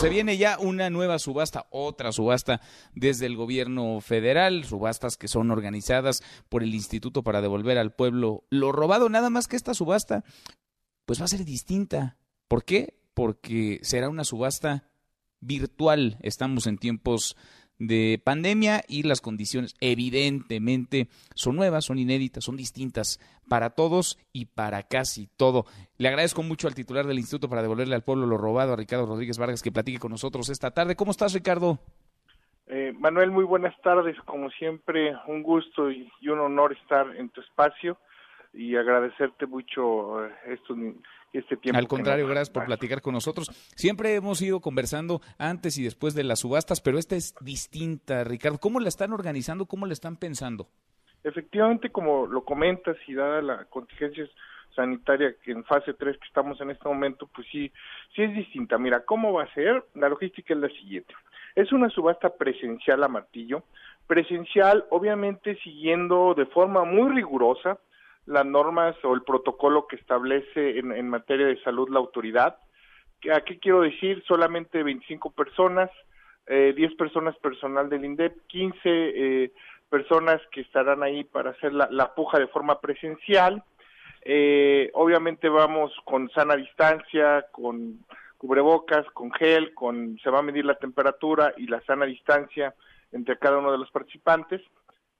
[0.00, 2.60] Se viene ya una nueva subasta, otra subasta
[2.94, 8.44] desde el gobierno federal, subastas que son organizadas por el Instituto para devolver al pueblo
[8.50, 10.24] lo robado, nada más que esta subasta,
[11.06, 12.18] pues va a ser distinta.
[12.48, 12.98] ¿Por qué?
[13.14, 14.90] Porque será una subasta
[15.40, 16.18] virtual.
[16.22, 17.36] Estamos en tiempos
[17.78, 24.46] de pandemia y las condiciones evidentemente son nuevas, son inéditas, son distintas para todos y
[24.46, 25.64] para casi todo.
[25.98, 29.06] Le agradezco mucho al titular del Instituto para devolverle al pueblo lo robado, a Ricardo
[29.06, 30.96] Rodríguez Vargas, que platique con nosotros esta tarde.
[30.96, 31.78] ¿Cómo estás, Ricardo?
[32.66, 34.16] Eh, Manuel, muy buenas tardes.
[34.24, 37.98] Como siempre, un gusto y, un honor estar en tu espacio
[38.54, 40.78] y agradecerte mucho eh, estos
[41.32, 41.78] este tiempo.
[41.78, 43.48] Al contrario, gracias por platicar con nosotros.
[43.74, 48.58] Siempre hemos ido conversando antes y después de las subastas, pero esta es distinta, Ricardo.
[48.58, 49.66] ¿Cómo la están organizando?
[49.66, 50.68] ¿Cómo la están pensando?
[51.24, 54.28] Efectivamente, como lo comentas y dada la contingencia
[54.74, 57.72] sanitaria que en fase 3 que estamos en este momento, pues sí,
[58.14, 58.78] sí es distinta.
[58.78, 59.84] Mira, ¿cómo va a ser?
[59.94, 61.14] La logística es la siguiente.
[61.54, 63.62] Es una subasta presencial a martillo,
[64.06, 67.78] presencial obviamente siguiendo de forma muy rigurosa
[68.26, 72.56] las normas o el protocolo que establece en, materia de salud la autoridad.
[73.32, 74.22] ¿A qué quiero decir?
[74.26, 75.90] Solamente 25 personas,
[76.46, 79.52] eh, 10 personas personal del INDEP, 15 eh,
[79.88, 83.62] personas que estarán ahí para hacer la, la puja de forma presencial.
[84.22, 88.00] Eh, obviamente vamos con sana distancia, con
[88.38, 92.74] cubrebocas, con gel, con se va a medir la temperatura y la sana distancia
[93.12, 94.62] entre cada uno de los participantes.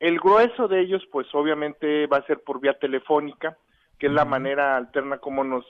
[0.00, 3.56] El grueso de ellos, pues obviamente va a ser por vía telefónica,
[3.98, 5.66] que es la manera alterna como nos,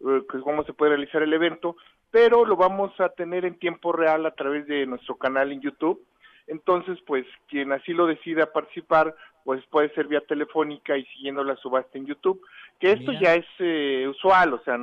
[0.00, 1.76] eh, pues, cómo se puede realizar el evento,
[2.10, 6.02] pero lo vamos a tener en tiempo real a través de nuestro canal en YouTube.
[6.46, 11.56] Entonces, pues quien así lo decida participar, pues puede ser vía telefónica y siguiendo la
[11.56, 12.40] subasta en YouTube,
[12.80, 14.78] que esto ya es eh, usual, o sea,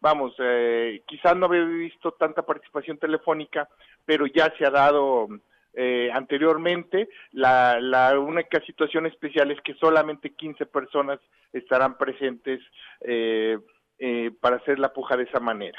[0.00, 3.68] vamos, eh, quizás no había visto tanta participación telefónica,
[4.06, 5.28] pero ya se ha dado
[5.80, 7.08] eh, anteriormente.
[7.30, 11.20] La, la, única situación especial es que solamente 15 personas
[11.52, 12.60] estarán presentes
[13.02, 13.56] eh,
[14.00, 15.78] eh, para hacer la puja de esa manera.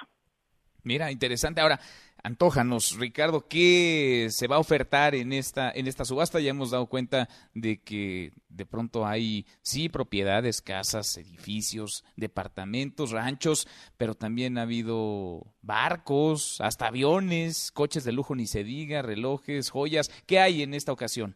[0.83, 1.59] Mira, interesante.
[1.59, 1.79] Ahora,
[2.23, 6.39] antójanos, Ricardo, ¿qué se va a ofertar en esta, en esta subasta?
[6.39, 13.67] Ya hemos dado cuenta de que de pronto hay, sí, propiedades, casas, edificios, departamentos, ranchos,
[13.97, 20.09] pero también ha habido barcos, hasta aviones, coches de lujo, ni se diga, relojes, joyas.
[20.27, 21.35] ¿Qué hay en esta ocasión?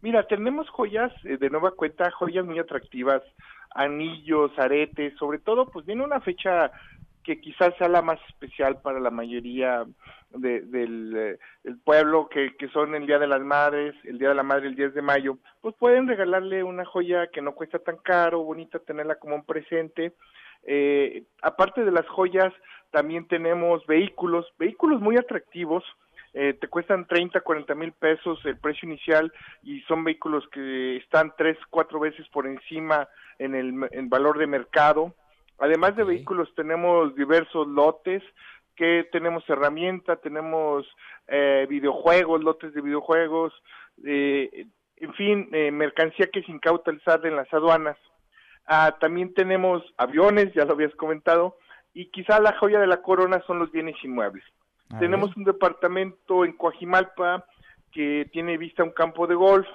[0.00, 3.22] Mira, tenemos joyas, eh, de nueva cuenta, joyas muy atractivas,
[3.74, 6.72] anillos, aretes, sobre todo, pues viene una fecha
[7.22, 9.84] que quizás sea la más especial para la mayoría
[10.30, 14.42] de, del, eh, pueblo, que, son el Día de las Madres, el Día de la
[14.42, 18.42] Madre el 10 de mayo, pues pueden regalarle una joya que no cuesta tan caro,
[18.42, 20.12] bonita, tenerla como un presente.
[20.64, 22.52] Eh, aparte de las joyas,
[22.90, 25.84] también tenemos vehículos, vehículos muy atractivos,
[26.34, 29.30] eh, te cuestan 30, 40 mil pesos el precio inicial
[29.62, 33.06] y son vehículos que están tres, cuatro veces por encima
[33.38, 35.14] en el valor de mercado.
[35.62, 38.20] Además de vehículos tenemos diversos lotes
[38.74, 40.84] que tenemos herramienta, tenemos
[41.28, 43.52] eh, videojuegos, lotes de videojuegos,
[44.04, 47.96] eh, en fin, eh, mercancía que es incauta el SAT en las aduanas.
[48.66, 51.56] Ah, también tenemos aviones, ya lo habías comentado,
[51.94, 54.44] y quizá la joya de la corona son los bienes inmuebles.
[54.98, 57.46] tenemos un departamento en Coajimalpa
[57.92, 59.68] que tiene vista a un campo de golf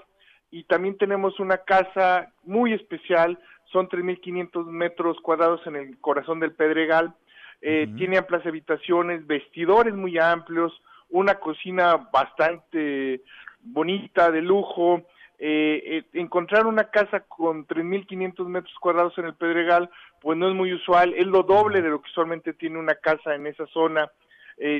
[0.51, 3.39] y también tenemos una casa muy especial
[3.71, 7.15] son 3.500 metros cuadrados en el corazón del Pedregal,
[7.61, 10.79] eh, tiene amplias habitaciones, vestidores muy amplios,
[11.09, 13.21] una cocina bastante
[13.61, 15.03] bonita, de lujo.
[15.39, 19.89] Eh, eh, encontrar una casa con 3.500 metros cuadrados en el Pedregal,
[20.21, 23.35] pues no es muy usual, es lo doble de lo que usualmente tiene una casa
[23.35, 24.11] en esa zona.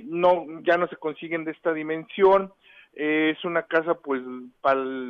[0.06, 2.52] no, ya no se consiguen de esta dimensión.
[2.94, 4.24] es una casa, pues,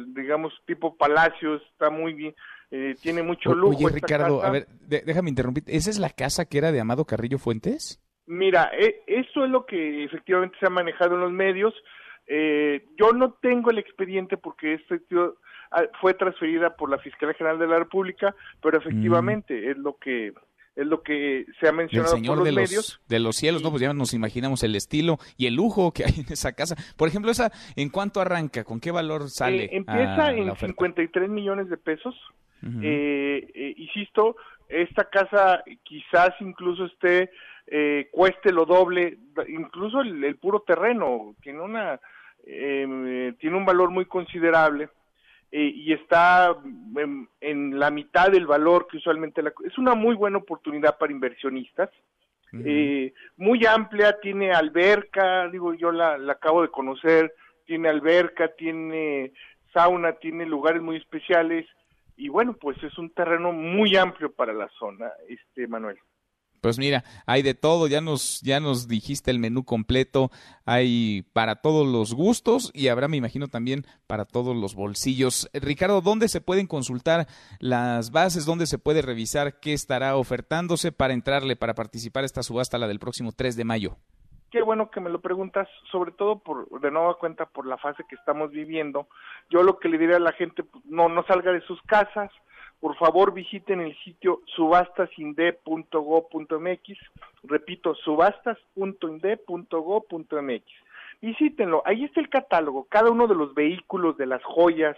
[0.08, 2.36] digamos, tipo palacio, está muy bien,
[2.70, 3.78] eh, tiene mucho lujo.
[3.78, 5.64] Oye, Ricardo, a ver, déjame interrumpir.
[5.68, 8.02] ¿Esa es la casa que era de Amado Carrillo Fuentes?
[8.26, 11.74] Mira, e, eso es lo que efectivamente se ha manejado en los medios.
[12.28, 15.02] Eh, yo no tengo el expediente porque este
[15.72, 19.72] ah, fue transferida por la Fiscalía General de la República, pero efectivamente mm.
[19.72, 20.34] es lo que
[20.76, 22.76] es lo que se ha mencionado por los de medios.
[22.76, 23.72] Los, de los cielos, ¿no?
[23.72, 26.76] Pues ya nos imanamos el estilo y el lujo que hay en esa casa.
[26.96, 28.64] Por ejemplo, esa, ¿en cuánto arranca?
[28.64, 29.64] ¿Con qué valor sale?
[29.64, 32.14] Eh, empieza en 53 millones de pesos.
[32.82, 34.36] Eh, eh, insisto,
[34.68, 37.30] esta casa quizás incluso esté,
[37.68, 39.18] eh, cueste lo doble,
[39.48, 42.00] incluso el, puro terreno, tiene una,
[42.46, 44.90] em, tiene un valor muy considerable.
[45.50, 46.58] y está
[47.42, 51.90] en, la mitad del valor que usualmente la, es una muy buena oportunidad para inversionistas
[52.54, 57.34] eh, muy amplia, tiene alberca, digo, yo la, la acabo de conocer,
[57.66, 59.34] tiene alberca, tiene
[59.74, 61.66] sauna, tiene lugares muy especiales
[62.18, 65.98] y bueno, pues es un terreno muy amplio para la zona, este Manuel.
[66.62, 70.32] Pues mira, hay de todo, ya nos, ya nos dijiste el menú completo,
[70.66, 75.50] hay para todos los gustos y habrá, me imagino, también para todos los bolsillos.
[75.54, 77.28] Ricardo, ¿dónde se pueden consultar
[77.60, 78.46] las bases?
[78.46, 83.00] ¿Dónde se puede revisar qué estará ofertándose para entrarle, para participar esta subasta, la del
[83.00, 83.98] próximo 3 de mayo?
[84.52, 88.06] Qué bueno que me lo preguntas, sobre todo por de nueva cuenta por la fase
[88.08, 89.08] que estamos viviendo.
[89.50, 92.32] Yo lo que le diría a la gente, pues, no, no salga de sus casas,
[92.80, 96.98] por favor visiten el sitio subastasinde.go.mx,
[97.44, 100.64] repito, subastas.inde.go.mx.
[101.20, 104.96] Visítenlo, ahí está el catálogo, cada uno de los vehículos, de las joyas,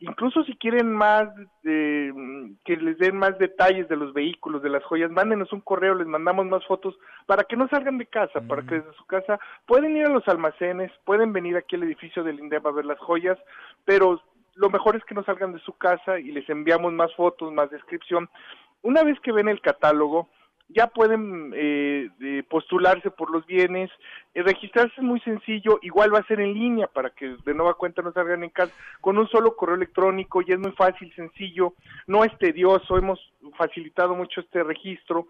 [0.00, 1.28] incluso si quieren más,
[1.62, 6.06] que les den más detalles de los vehículos, de las joyas, mándenos un correo, les
[6.06, 9.96] mandamos más fotos para que no salgan de casa, para que desde su casa pueden
[9.96, 13.38] ir a los almacenes, pueden venir aquí al edificio del INDEP a ver las joyas,
[13.84, 14.22] pero
[14.54, 17.70] lo mejor es que no salgan de su casa y les enviamos más fotos, más
[17.70, 18.28] descripción.
[18.82, 20.28] Una vez que ven el catálogo,
[20.72, 22.08] ya pueden eh,
[22.48, 23.90] postularse por los bienes,
[24.34, 27.74] eh, registrarse es muy sencillo, igual va a ser en línea para que de nueva
[27.74, 31.74] cuenta no salgan en casa, con un solo correo electrónico, y es muy fácil, sencillo,
[32.06, 33.20] no es tedioso, hemos
[33.56, 35.28] facilitado mucho este registro.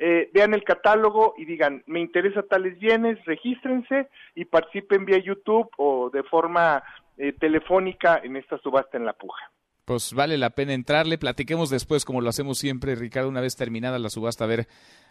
[0.00, 5.68] Eh, vean el catálogo y digan, me interesa tales bienes, regístrense y participen vía YouTube
[5.76, 6.84] o de forma
[7.16, 9.50] eh, telefónica en esta subasta en la puja.
[9.88, 13.98] Pues vale la pena entrarle, platiquemos después como lo hacemos siempre, Ricardo, una vez terminada
[13.98, 14.66] la subasta, a ver,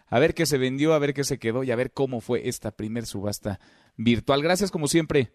[0.08, 2.48] a ver qué se vendió, a ver qué se quedó y a ver cómo fue
[2.48, 3.58] esta primer subasta
[3.96, 4.44] virtual.
[4.44, 5.30] Gracias como siempre.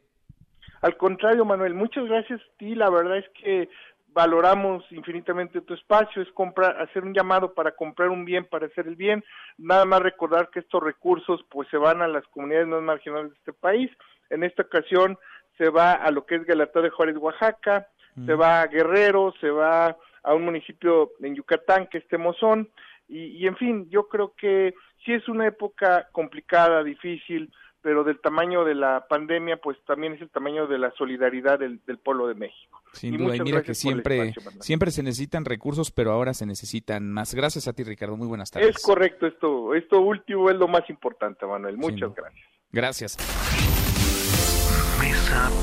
[0.80, 2.76] Al contrario, Manuel, muchas gracias a ti.
[2.76, 3.68] La verdad es que
[4.14, 8.86] valoramos infinitamente tu espacio, es comprar, hacer un llamado para comprar un bien, para hacer
[8.86, 9.24] el bien.
[9.58, 13.38] Nada más recordar que estos recursos pues se van a las comunidades más marginales de
[13.38, 13.90] este país.
[14.30, 15.18] En esta ocasión
[15.58, 19.50] se va a lo que es Galatá de Juárez, Oaxaca, se va a Guerrero, se
[19.50, 22.68] va a un municipio en Yucatán que es Temozón,
[23.08, 24.74] y, en fin, yo creo que
[25.04, 30.22] sí es una época complicada, difícil, pero del tamaño de la pandemia, pues también es
[30.22, 32.80] el tamaño de la solidaridad del, pueblo de México.
[32.92, 37.34] Sin duda, y mira que siempre, siempre se necesitan recursos, pero ahora se necesitan más.
[37.34, 38.16] Gracias a ti, Ricardo.
[38.16, 38.76] Muy buenas tardes.
[38.76, 41.76] Es correcto, esto, esto último es lo más importante, Manuel.
[41.76, 42.46] Muchas gracias.
[42.70, 43.16] Gracias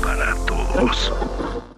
[0.02, 1.70] para todos.